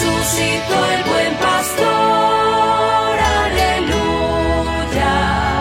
[0.00, 4.06] Resucitó el buen pastor, aleluya,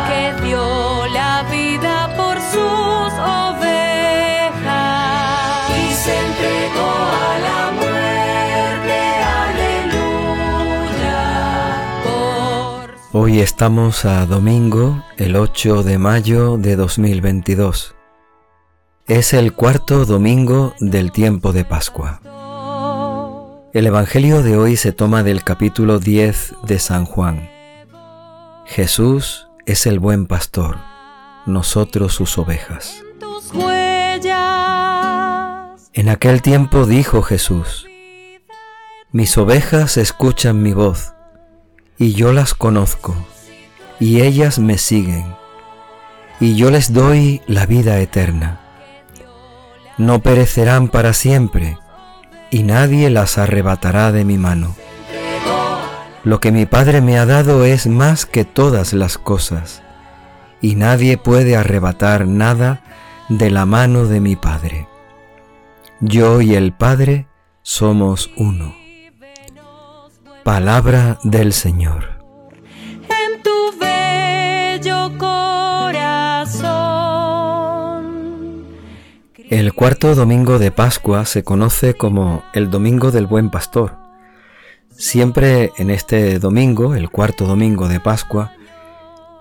[0.07, 4.59] que dio la vida por sus ovejas
[5.71, 8.97] y se entregó a la muerte,
[10.77, 11.17] aleluya.
[12.03, 17.95] Por Hoy estamos a domingo, el 8 de mayo de 2022.
[19.07, 22.21] Es el cuarto domingo del tiempo de Pascua.
[23.73, 27.49] El Evangelio de hoy se toma del capítulo 10 de San Juan.
[28.65, 30.77] Jesús es el buen pastor,
[31.45, 33.03] nosotros sus ovejas.
[35.93, 37.85] En aquel tiempo dijo Jesús,
[39.11, 41.13] Mis ovejas escuchan mi voz,
[41.97, 43.15] y yo las conozco,
[43.99, 45.35] y ellas me siguen,
[46.39, 48.61] y yo les doy la vida eterna.
[49.97, 51.77] No perecerán para siempre,
[52.49, 54.75] y nadie las arrebatará de mi mano.
[56.23, 59.81] Lo que mi Padre me ha dado es más que todas las cosas,
[60.61, 62.81] y nadie puede arrebatar nada
[63.29, 64.87] de la mano de mi Padre.
[65.99, 67.27] Yo y el Padre
[67.61, 68.75] somos uno.
[70.43, 72.16] Palabra del Señor.
[79.49, 83.95] El cuarto domingo de Pascua se conoce como el Domingo del Buen Pastor.
[84.89, 88.51] Siempre en este domingo, el cuarto domingo de Pascua,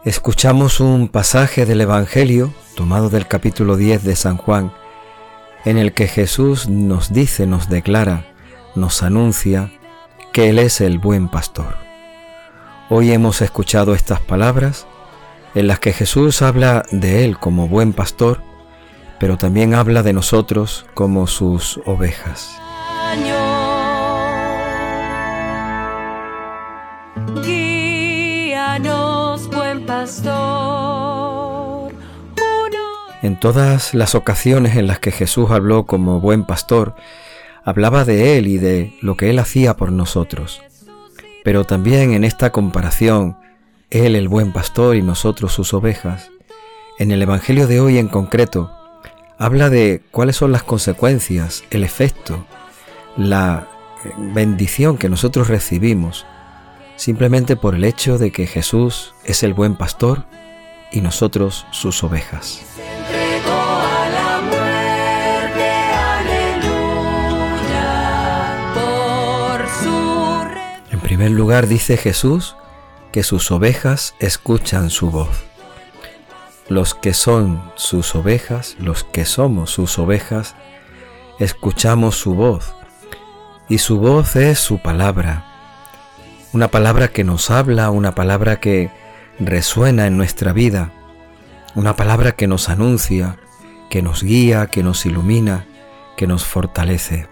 [0.04, 4.72] escuchamos un pasaje del Evangelio tomado del capítulo 10 de San Juan,
[5.64, 8.32] en el que Jesús nos dice, nos declara,
[8.76, 9.72] nos anuncia
[10.32, 11.78] que Él es el buen pastor.
[12.90, 14.86] Hoy hemos escuchado estas palabras
[15.56, 18.40] en las que Jesús habla de Él como buen pastor,
[19.18, 22.60] pero también habla de nosotros como sus ovejas.
[27.42, 31.92] Guíanos, buen pastor.
[31.92, 32.78] Uno
[33.22, 36.94] En todas las ocasiones en las que Jesús habló como buen pastor,
[37.64, 40.62] hablaba de Él y de lo que Él hacía por nosotros.
[41.42, 43.38] Pero también en esta comparación,
[43.90, 46.30] Él el buen pastor y nosotros sus ovejas,
[46.98, 48.75] en el Evangelio de hoy en concreto,
[49.38, 52.46] habla de cuáles son las consecuencias, el efecto,
[53.16, 53.68] la
[54.04, 56.26] eh, bendición que nosotros recibimos
[56.96, 60.24] simplemente por el hecho de que Jesús es el buen pastor
[60.90, 62.62] y nosotros sus ovejas.
[70.90, 72.56] En primer lugar dice Jesús
[73.12, 75.55] que sus ovejas escuchan su voz.
[76.68, 80.56] Los que son sus ovejas, los que somos sus ovejas,
[81.38, 82.74] escuchamos su voz.
[83.68, 85.44] Y su voz es su palabra.
[86.52, 88.90] Una palabra que nos habla, una palabra que
[89.38, 90.92] resuena en nuestra vida.
[91.74, 93.38] Una palabra que nos anuncia,
[93.90, 95.66] que nos guía, que nos ilumina,
[96.16, 97.28] que nos fortalece.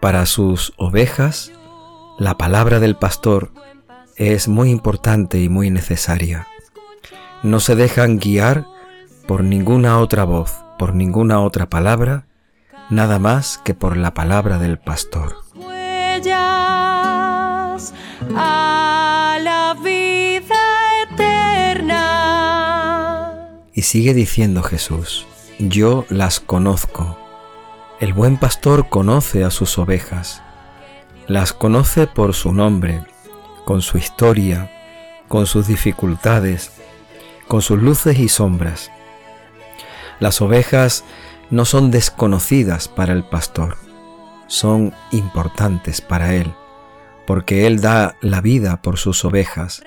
[0.00, 1.52] Para sus ovejas,
[2.18, 3.52] la palabra del pastor
[4.16, 6.48] es muy importante y muy necesaria.
[7.44, 8.66] No se dejan guiar
[9.26, 12.26] por ninguna otra voz, por ninguna otra palabra,
[12.90, 15.36] nada más que por la palabra del pastor.
[15.54, 16.34] huellas
[18.34, 20.56] a la vida
[21.12, 22.00] eterna.
[23.72, 25.24] Y sigue diciendo Jesús,
[25.60, 27.16] yo las conozco.
[28.00, 30.42] El buen pastor conoce a sus ovejas,
[31.28, 33.04] las conoce por su nombre,
[33.64, 34.72] con su historia,
[35.28, 36.72] con sus dificultades,
[37.48, 38.90] con sus luces y sombras.
[40.20, 41.04] Las ovejas
[41.50, 43.76] no son desconocidas para el pastor,
[44.46, 46.52] son importantes para él,
[47.26, 49.82] porque él da la vida por sus ovejas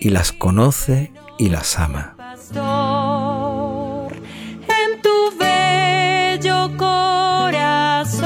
[0.00, 2.14] y las conoce y las ama.
[2.16, 8.16] Pastor, en tu bello corazón.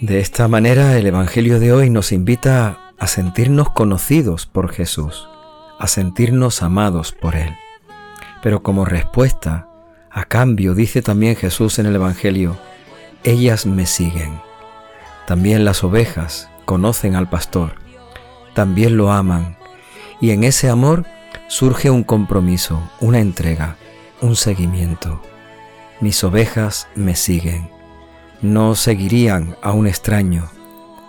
[0.00, 5.28] De esta manera el Evangelio de hoy nos invita a sentirnos conocidos por Jesús,
[5.78, 7.56] a sentirnos amados por Él.
[8.42, 9.68] Pero como respuesta,
[10.10, 12.56] a cambio, dice también Jesús en el Evangelio,
[13.24, 14.40] ellas me siguen.
[15.26, 17.74] También las ovejas conocen al pastor,
[18.54, 19.56] también lo aman,
[20.20, 21.04] y en ese amor
[21.48, 23.76] surge un compromiso, una entrega,
[24.20, 25.20] un seguimiento.
[26.00, 27.70] Mis ovejas me siguen.
[28.40, 30.48] No seguirían a un extraño,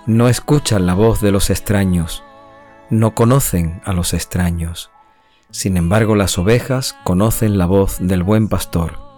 [0.06, 2.24] no escuchan la voz de los extraños,
[2.90, 4.92] no conocen a los extraños.
[5.52, 9.10] Sin embargo, las ovejas conocen la voz del buen pastor,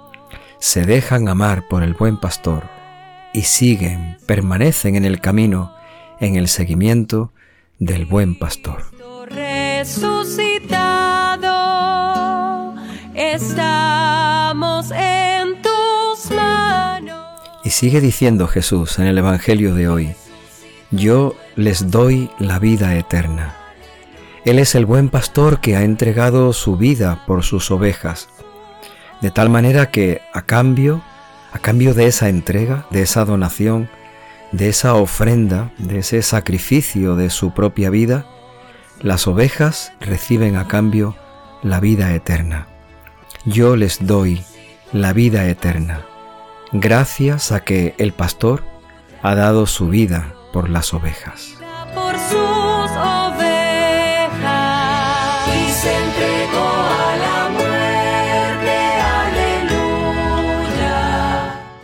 [0.62, 2.63] se dejan amar por el buen pastor
[3.33, 5.73] y siguen, permanecen en el camino,
[6.19, 7.31] en el seguimiento
[7.79, 8.83] del buen pastor.
[9.27, 9.95] Resucitado,
[13.15, 17.41] estamos en tus manos.
[17.63, 20.13] Y sigue diciendo Jesús en el Evangelio de hoy,
[20.91, 23.61] yo les doy la vida eterna.
[24.44, 28.28] Él es el buen pastor que ha entregado su vida por sus ovejas,
[29.22, 31.04] de tal manera que a cambio,
[31.54, 33.88] a cambio de esa entrega, de esa donación,
[34.52, 38.26] de esa ofrenda, de ese sacrificio de su propia vida,
[39.00, 41.16] las ovejas reciben a cambio
[41.62, 42.68] la vida eterna.
[43.46, 44.44] Yo les doy
[44.92, 46.02] la vida eterna,
[46.72, 48.64] gracias a que el pastor
[49.22, 51.61] ha dado su vida por las ovejas.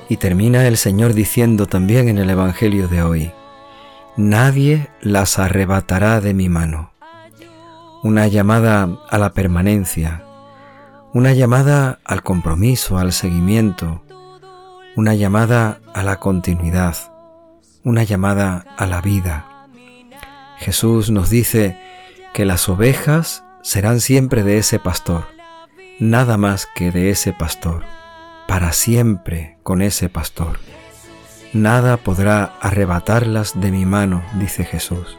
[0.10, 3.32] Y termina el Señor diciendo también en el Evangelio de hoy,
[4.18, 6.92] Nadie las arrebatará de mi mano.
[8.02, 10.24] Una llamada a la permanencia,
[11.14, 14.04] una llamada al compromiso, al seguimiento,
[14.96, 16.96] una llamada a la continuidad,
[17.84, 19.68] una llamada a la vida.
[20.58, 21.80] Jesús nos dice
[22.34, 25.26] que las ovejas serán siempre de ese pastor,
[26.00, 27.84] nada más que de ese pastor,
[28.48, 30.60] para siempre con ese pastor.
[31.54, 35.18] Nada podrá arrebatarlas de mi mano, dice Jesús,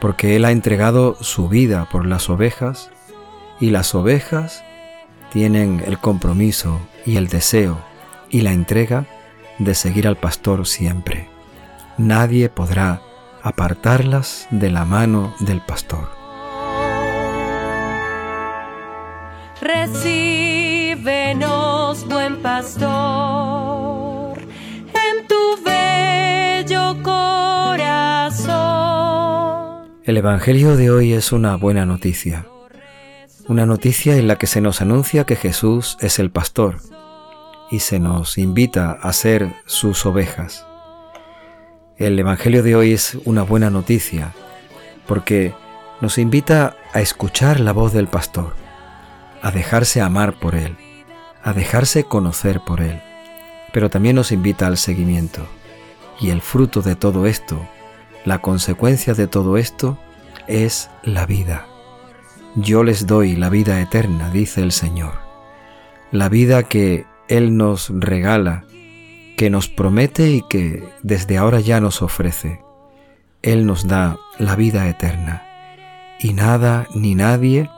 [0.00, 2.90] porque Él ha entregado su vida por las ovejas
[3.60, 4.64] y las ovejas
[5.32, 7.78] tienen el compromiso y el deseo
[8.30, 9.06] y la entrega
[9.58, 11.28] de seguir al pastor siempre.
[11.96, 13.02] Nadie podrá
[13.42, 16.08] apartarlas de la mano del pastor.
[20.88, 22.88] Recíbenos, buen pastor,
[24.38, 28.48] en tu bello corazón.
[30.04, 32.46] El Evangelio de hoy es una buena noticia,
[33.48, 36.78] una noticia en la que se nos anuncia que Jesús es el pastor
[37.70, 40.64] y se nos invita a ser sus ovejas.
[41.98, 44.32] El Evangelio de hoy es una buena noticia
[45.06, 45.52] porque
[46.00, 48.54] nos invita a escuchar la voz del pastor,
[49.42, 50.76] a dejarse amar por él,
[51.42, 53.00] a dejarse conocer por él,
[53.72, 55.46] pero también nos invita al seguimiento.
[56.20, 57.66] Y el fruto de todo esto,
[58.24, 59.98] la consecuencia de todo esto,
[60.46, 61.66] es la vida.
[62.56, 65.14] Yo les doy la vida eterna, dice el Señor,
[66.10, 68.64] la vida que Él nos regala
[69.38, 72.60] que nos promete y que desde ahora ya nos ofrece.
[73.40, 75.44] Él nos da la vida eterna
[76.18, 77.70] y nada ni nadie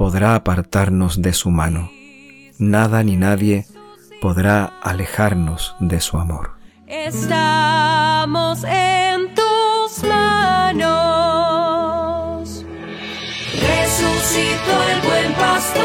[0.00, 1.90] podrá apartarnos de su mano.
[2.56, 3.66] Nada ni nadie
[4.22, 6.52] podrá alejarnos de su amor.
[6.86, 10.88] Estamos en tus manos.
[13.52, 15.84] Resucitó el buen pastor.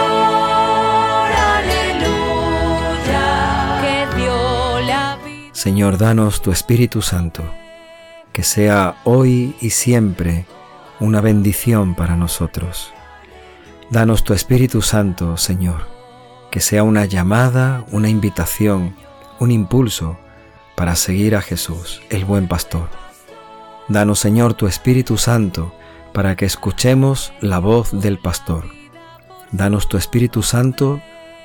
[1.57, 2.87] Aleluya.
[3.81, 5.49] Que dio la vida.
[5.51, 7.43] Señor, danos tu Espíritu Santo,
[8.31, 10.45] que sea hoy y siempre
[11.01, 12.93] una bendición para nosotros.
[13.91, 15.85] Danos tu Espíritu Santo, Señor,
[16.49, 18.95] que sea una llamada, una invitación,
[19.39, 20.17] un impulso
[20.75, 22.89] para seguir a Jesús, el buen pastor.
[23.87, 25.71] Danos, Señor, tu Espíritu Santo
[26.13, 28.65] para que escuchemos la voz del pastor.
[29.51, 30.99] Danos tu Espíritu Santo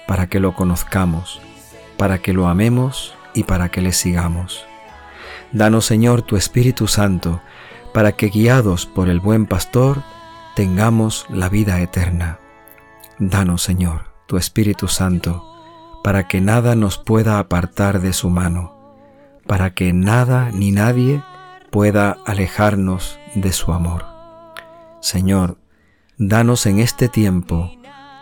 [0.06, 1.42] para que lo conozcamos,
[1.98, 4.64] para que lo amemos y para que le sigamos.
[5.52, 7.42] Danos, Señor, tu Espíritu Santo
[7.92, 10.02] para que, guiados por el buen pastor,
[10.60, 12.38] tengamos la vida eterna.
[13.18, 15.42] Danos, Señor, tu Espíritu Santo,
[16.04, 18.76] para que nada nos pueda apartar de su mano,
[19.46, 21.22] para que nada ni nadie
[21.70, 24.04] pueda alejarnos de su amor.
[25.00, 25.56] Señor,
[26.18, 27.72] danos en este tiempo,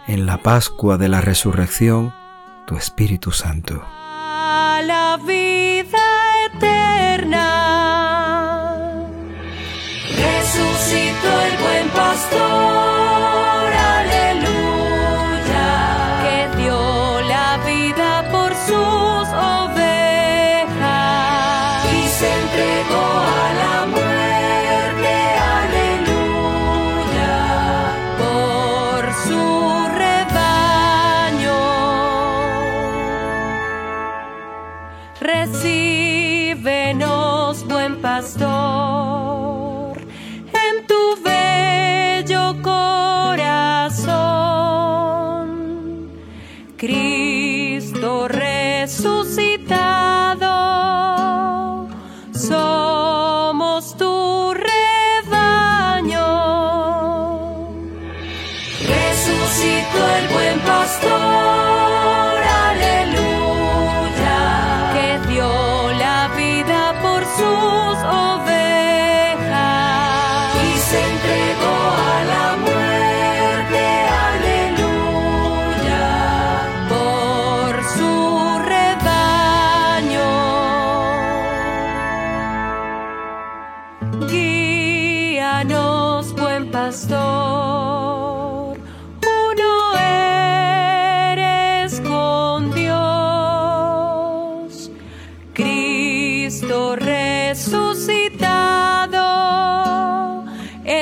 [0.07, 2.15] en la Pascua de la Resurrección,
[2.69, 3.83] tu Espíritu Santo.
[3.85, 5.99] a la vida
[6.55, 7.59] eterna.
[10.07, 11.78] El
[12.09, 13.69] pastor,
[14.01, 15.69] aleluya,
[16.23, 16.81] que dio
[17.35, 19.27] la vida por sus
[19.63, 20.75] ovejas
[21.93, 23.09] y se entregó
[23.45, 25.15] a la muerte,
[25.59, 27.37] aleluya,
[28.23, 29.45] por su
[30.03, 31.61] rebaño.
[36.41, 39.28] Recíbenos, buen pastor,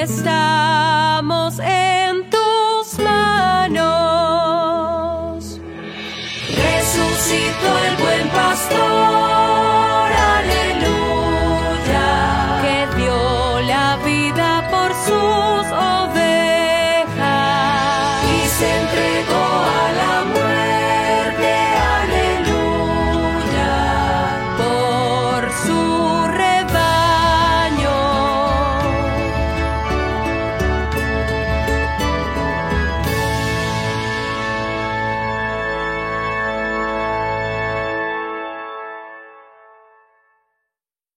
[0.07, 0.36] Estamos